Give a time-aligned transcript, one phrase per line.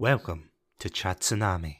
[0.00, 1.78] Welcome to Chat Tsunami.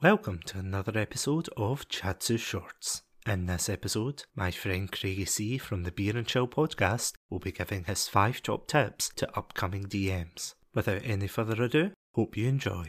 [0.00, 3.02] Welcome to another episode of Chatsu Shorts.
[3.26, 7.50] In this episode, my friend Craigie C from the Beer and Chill podcast will be
[7.50, 10.54] giving his five top tips to upcoming DMs.
[10.72, 12.88] Without any further ado, hope you enjoy.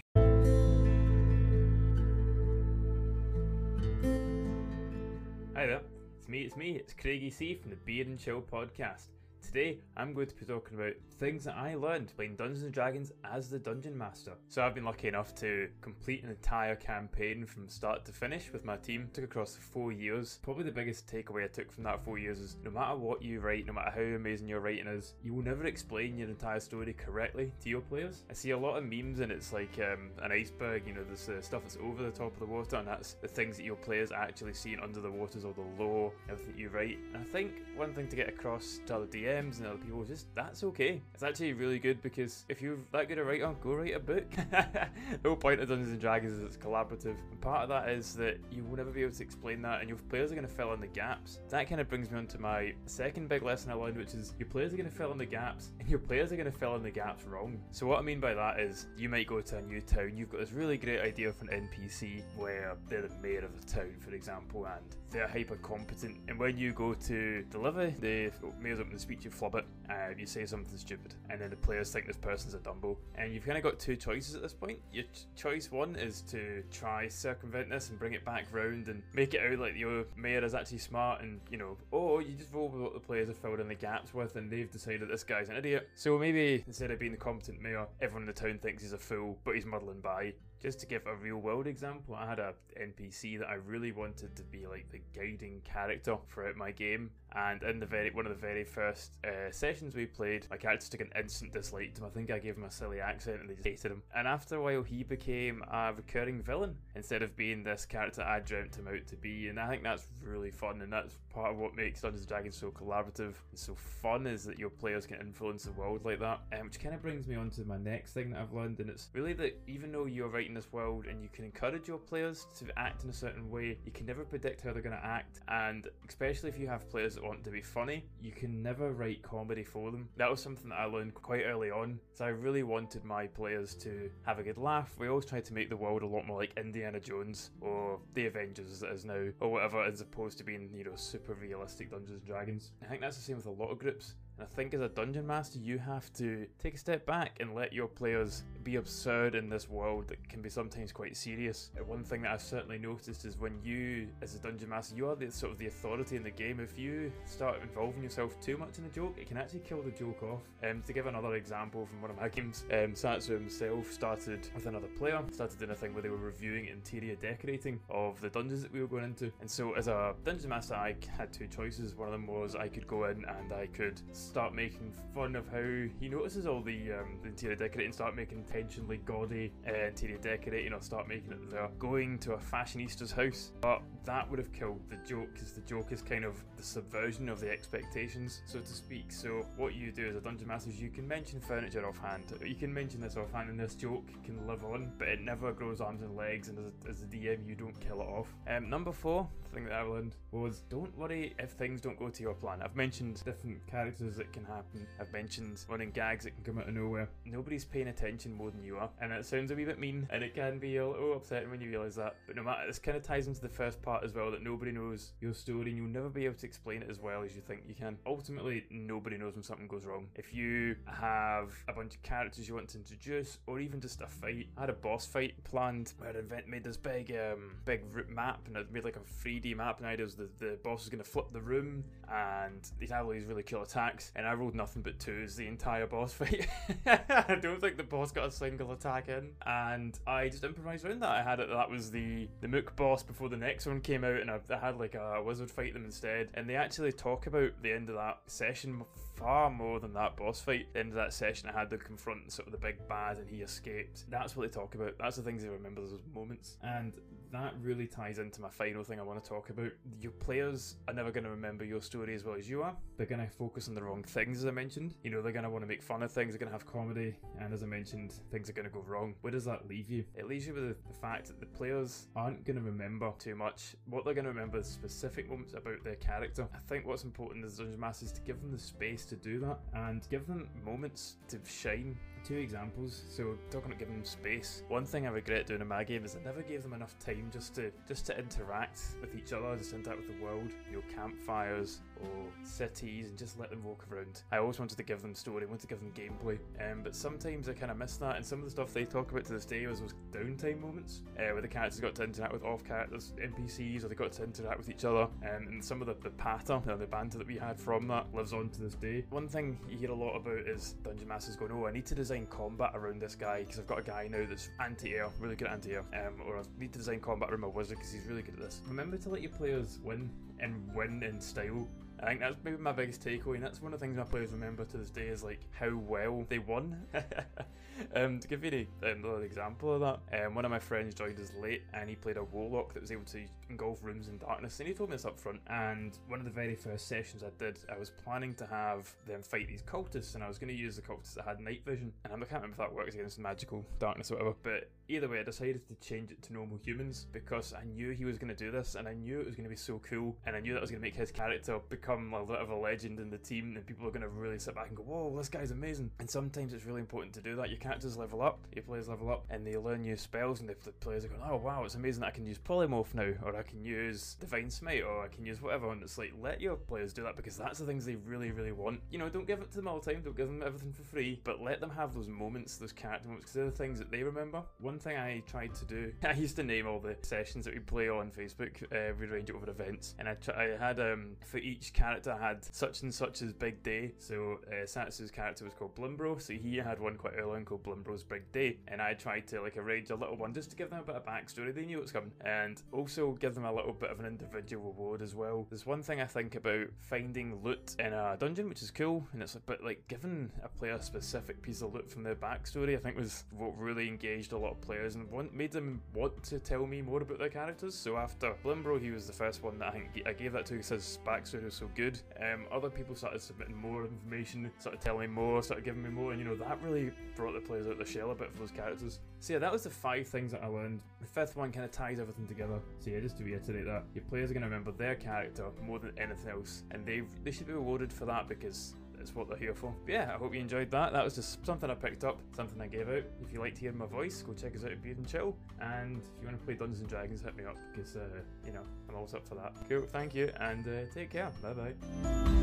[6.27, 9.16] It's me, it's me, it's Craigie C from the Beer and Chill podcast.
[9.41, 13.11] Today, I'm going to be talking about things that I learned playing Dungeons and Dragons
[13.23, 14.33] as the Dungeon Master.
[14.49, 18.65] So, I've been lucky enough to complete an entire campaign from start to finish with
[18.65, 19.09] my team.
[19.13, 20.39] Took across four years.
[20.43, 23.39] Probably the biggest takeaway I took from that four years is no matter what you
[23.39, 26.93] write, no matter how amazing your writing is, you will never explain your entire story
[26.93, 28.23] correctly to your players.
[28.29, 31.29] I see a lot of memes and it's like um, an iceberg, you know, there's
[31.29, 33.75] uh, stuff that's over the top of the water, and that's the things that your
[33.75, 36.97] players actually see under the waters or the lore, everything you write.
[37.13, 40.33] And I think one thing to get across to other DMs and other people just
[40.35, 41.01] that's okay.
[41.13, 44.25] It's actually really good because if you're that good a writer, go write a book.
[44.51, 44.89] the
[45.25, 47.15] whole point of Dungeons and Dragons is it's collaborative.
[47.31, 49.89] And part of that is that you will never be able to explain that, and
[49.89, 51.39] your players are going to fill in the gaps.
[51.49, 54.33] That kind of brings me on to my second big lesson I learned, which is
[54.39, 56.57] your players are going to fill in the gaps, and your players are going to
[56.57, 57.59] fill in the gaps wrong.
[57.71, 60.31] So what I mean by that is you might go to a new town, you've
[60.31, 63.93] got this really great idea for an NPC where they're the mayor of the town,
[63.99, 66.17] for example, and they're hyper competent.
[66.27, 70.09] And when you go to deliver the oh, mayor's opening speech, you flub it, uh,
[70.17, 72.97] you say something stupid, and then the players think this person's a Dumbo.
[73.15, 74.79] And you've kind of got two choices at this point.
[74.91, 79.01] Your ch- choice one is to try circumvent this and bring it back round and
[79.13, 82.53] make it out like your mayor is actually smart, and you know, or you just
[82.53, 85.23] roll with what the players have filled in the gaps with, and they've decided this
[85.23, 85.89] guy's an idiot.
[85.95, 88.97] So maybe instead of being the competent mayor, everyone in the town thinks he's a
[88.97, 90.33] fool, but he's muddling by.
[90.59, 94.35] Just to give a real world example, I had a NPC that I really wanted
[94.35, 98.31] to be like the guiding character throughout my game, and in the very one of
[98.31, 102.07] the very first uh, sessions we played, my character took an instant dislike to him.
[102.07, 104.01] I think I gave him a silly accent, and they just hated him.
[104.15, 108.39] And after a while, he became a recurring villain instead of being this character I
[108.39, 109.49] dreamt him out to be.
[109.49, 112.55] And I think that's really fun, and that's part of what makes Dungeons and Dragons
[112.55, 116.41] so collaborative and so fun is that your players can influence the world like that.
[116.53, 118.89] Um, which kind of brings me on to my next thing that I've learned, and
[118.89, 122.47] it's really that even though you're writing this world and you can encourage your players
[122.57, 125.41] to act in a certain way, you can never predict how they're going to act.
[125.49, 129.21] And especially if you have players that want to be funny, you can never write
[129.21, 130.07] comedy for them.
[130.15, 131.99] That was something that I learned quite early on.
[132.13, 134.95] So I really wanted my players to have a good laugh.
[134.97, 138.27] We always tried to make the world a lot more like Indiana Jones or the
[138.27, 141.91] Avengers as it is now, or whatever, as opposed to being, you know, super realistic
[141.91, 142.71] Dungeons and Dragons.
[142.81, 144.15] I think that's the same with a lot of groups.
[144.37, 147.55] And I think as a dungeon master, you have to take a step back and
[147.55, 151.71] let your players be absurd in this world that can be sometimes quite serious.
[151.75, 155.09] And one thing that I've certainly noticed is when you, as a dungeon master, you
[155.09, 156.59] are the sort of the authority in the game.
[156.59, 159.91] If you start involving yourself too much in a joke, it can actually kill the
[159.91, 160.41] joke off.
[160.63, 164.67] Um, to give another example from one of my games, um, Satsu himself started with
[164.67, 168.61] another player, started doing a thing where they were reviewing interior decorating of the dungeons
[168.61, 169.31] that we were going into.
[169.41, 171.95] And so, as a dungeon master, I had two choices.
[171.95, 175.47] One of them was I could go in and I could start making fun of
[175.49, 180.17] how he notices all the, um, the interior decorating, start making intentionally gaudy uh, interior
[180.17, 183.51] decorating, or start making it they're going to a fashionista's house.
[183.61, 187.29] But that would have killed the joke, because the joke is kind of the subversion
[187.29, 189.11] of the expectations, so to speak.
[189.11, 192.55] So what you do as a dungeon master is you can mention furniture offhand, you
[192.55, 196.01] can mention this offhand, and this joke can live on, but it never grows arms
[196.01, 196.49] and legs.
[196.49, 198.27] And as a, as a DM, you don't kill it off.
[198.47, 199.27] Um, number four
[199.57, 202.61] thing that I learned was don't worry if things don't go to your plan.
[202.61, 204.85] I've mentioned different characters that can happen.
[204.99, 207.09] I've mentioned running gags that can come out of nowhere.
[207.25, 210.23] Nobody's paying attention more than you are, and it sounds a wee bit mean, and
[210.23, 212.15] it can be a little upsetting when you realise that.
[212.25, 214.71] But no matter, this kind of ties into the first part as well that nobody
[214.71, 217.41] knows your story, and you'll never be able to explain it as well as you
[217.41, 217.97] think you can.
[218.05, 220.07] Ultimately, nobody knows when something goes wrong.
[220.15, 224.07] If you have a bunch of characters you want to introduce, or even just a
[224.07, 227.83] fight, I had a boss fight planned where I invent made this big, um, big
[228.09, 230.89] map, and I made like a 3D map, and I was the the boss was
[230.89, 234.33] going to flip the room, and these had all these really cool attacks, and I
[234.33, 236.47] rolled nothing but twos the entire boss fight.
[236.85, 241.01] I don't think the boss got a single attack in, and I just improvised around
[241.01, 241.09] that.
[241.09, 241.49] I had it.
[241.49, 244.57] That was the the Mook boss before the next one came out, and I, I
[244.57, 246.29] had like a wizard fight them instead.
[246.33, 248.83] And they actually talk about the end of that session
[249.15, 250.67] far more than that boss fight.
[250.73, 253.29] The end of that session, I had to confront sort of the big bad, and
[253.29, 254.09] he escaped.
[254.09, 254.97] That's what they talk about.
[254.99, 256.93] That's the things they remember those moments, and
[257.31, 259.71] that really ties into my final thing I want to talk about.
[259.99, 262.75] Your players are never going to remember your story as well as you are.
[262.97, 264.95] They're going to focus on the wrong things, as I mentioned.
[265.03, 266.65] You know, they're going to want to make fun of things, they're going to have
[266.65, 269.15] comedy, and as I mentioned, things are going to go wrong.
[269.21, 270.05] Where does that leave you?
[270.15, 273.75] It leaves you with the, fact that the players aren't going to remember too much.
[273.85, 276.47] What they're going to remember is specific moments about their character.
[276.53, 279.39] I think what's important as Dungeon Master is to give them the space to do
[279.41, 281.97] that and give them moments to shine
[282.27, 283.03] two examples.
[283.09, 284.63] So talking about giving them space.
[284.67, 287.29] One thing I regret doing in my game is I never gave them enough time
[287.31, 290.51] just to just to interact with each other, just interact with the world.
[290.69, 294.23] You know, campfires or cities, and just let them walk around.
[294.31, 296.39] I always wanted to give them story, wanted to give them gameplay.
[296.59, 299.11] Um, but sometimes I kind of miss that, and some of the stuff they talk
[299.11, 302.33] about to this day was those downtime moments uh, where the characters got to interact
[302.33, 305.03] with off characters, NPCs, or they got to interact with each other.
[305.03, 307.87] Um, and some of the, the patter, you know, the banter that we had from
[307.87, 309.05] that lives on to this day.
[309.09, 311.95] One thing you hear a lot about is Dungeon Masters going, "Oh, I need to
[311.95, 315.47] design combat around this guy because I've got a guy now that's anti-air, really good
[315.47, 318.35] anti-air, um, or I need to design combat around my wizard because he's really good
[318.35, 320.09] at this." Remember to let your players win
[320.39, 321.67] and win in style
[322.01, 324.31] I think that's maybe my biggest takeaway, and that's one of the things my players
[324.31, 326.79] remember to this day is like how well they won.
[327.95, 331.31] um, to give you another example of that, um, one of my friends joined us
[331.41, 334.67] late, and he played a warlock that was able to engulf rooms in darkness, and
[334.67, 335.39] he told me this up front.
[335.47, 339.23] And one of the very first sessions I did, I was planning to have them
[339.23, 341.91] fight these cultists, and I was going to use the cultists that had night vision,
[342.03, 344.35] and I can't remember if that works against magical darkness or whatever.
[344.43, 348.05] But either way, I decided to change it to normal humans because I knew he
[348.05, 350.15] was going to do this, and I knew it was going to be so cool,
[350.27, 352.55] and I knew that was going to make his character become a bit of a
[352.55, 355.15] legend in the team, and people are going to really sit back and go, "Whoa,
[355.15, 357.49] this guy's amazing!" And sometimes it's really important to do that.
[357.49, 360.55] Your characters level up, your players level up, and they learn new spells, and the
[360.79, 362.01] players are going, "Oh wow, it's amazing!
[362.01, 365.25] That I can use polymorph now, or I can use divine smite, or I can
[365.25, 367.95] use whatever." And it's like, let your players do that because that's the things they
[367.95, 368.81] really, really want.
[368.89, 370.01] You know, don't give it to them all the time.
[370.03, 373.25] Don't give them everything for free, but let them have those moments, those character moments,
[373.25, 374.43] because they're the things that they remember.
[374.59, 377.61] One thing I tried to do, I used to name all the sessions that we
[377.61, 378.61] play on Facebook.
[378.63, 382.17] Uh, we arrange it over events, and I, try, I had um for each character
[382.19, 383.91] had such and such as big day.
[383.99, 387.63] So uh, Satsu's character was called Blimbro, so he had one quite early on called
[387.63, 390.71] Blimbro's Big Day, and I tried to like arrange a little one just to give
[390.71, 391.53] them a bit of backstory.
[391.53, 394.71] They knew it was coming, and also give them a little bit of an individual
[394.71, 395.45] reward as well.
[395.49, 399.21] There's one thing I think about finding loot in a dungeon, which is cool, and
[399.21, 402.75] it's a bit like giving a player a specific piece of loot from their backstory.
[402.75, 406.23] I think was what really engaged a lot of players and want, made them want
[406.23, 407.75] to tell me more about their characters.
[407.75, 410.53] So after Blimbro, he was the first one that I think I gave that to
[410.53, 411.99] because his backstory was so good.
[412.19, 416.11] Um, other people started submitting more information, started telling me more, started giving me more,
[416.11, 418.39] and you know that really brought the players out of the shell a bit for
[418.39, 418.99] those characters.
[419.19, 420.81] So yeah, that was the five things that I learned.
[421.01, 422.59] The fifth one kind of ties everything together.
[422.79, 425.79] So yeah, just to reiterate that, your players are going to remember their character more
[425.79, 429.37] than anything else, and they they should be rewarded for that because it's what they're
[429.37, 429.73] here for.
[429.85, 430.93] But yeah, I hope you enjoyed that.
[430.93, 433.03] That was just something I picked up, something I gave out.
[433.21, 435.35] If you liked hearing my voice, go check us out at Beer and Chill.
[435.59, 438.07] And if you want to play Dungeons and Dragons, hit me up because uh,
[438.45, 439.53] you know I'm always up for that.
[439.69, 441.31] Cool, thank you, and uh, take care.
[441.41, 442.36] Bye bye.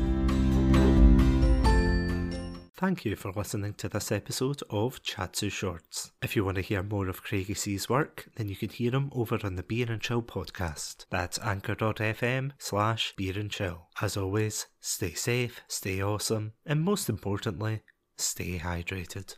[2.77, 6.11] Thank you for listening to this episode of Chatsu Shorts.
[6.21, 9.09] If you want to hear more of Craigie C's work, then you can hear him
[9.13, 11.05] over on the Beer and Chill podcast.
[11.09, 13.87] That's anchor.fm slash beer and chill.
[14.01, 17.83] As always, stay safe, stay awesome, and most importantly,
[18.17, 19.37] stay hydrated.